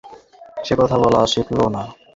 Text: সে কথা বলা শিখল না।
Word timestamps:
সে 0.65 0.73
কথা 0.79 0.95
বলা 1.03 1.19
শিখল 1.33 1.59
না। 1.75 1.83